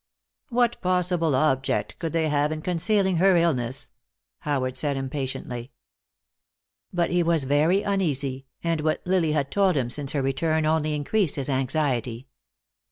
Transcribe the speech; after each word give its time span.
"What 0.49 0.81
possible 0.81 1.35
object 1.35 1.99
could 1.99 2.11
they 2.11 2.27
have 2.27 2.51
in 2.51 2.63
concealing 2.63 3.17
her 3.17 3.35
illness?" 3.35 3.91
Howard 4.39 4.75
said 4.75 4.97
impatiently. 4.97 5.73
But 6.91 7.11
he 7.11 7.21
was 7.21 7.43
very 7.43 7.83
uneasy, 7.83 8.47
and 8.63 8.81
what 8.81 9.05
Lily 9.05 9.33
had 9.33 9.51
told 9.51 9.77
him 9.77 9.91
since 9.91 10.13
her 10.13 10.23
return 10.23 10.65
only 10.65 10.95
increased 10.95 11.35
his 11.35 11.49
anxiety. 11.51 12.25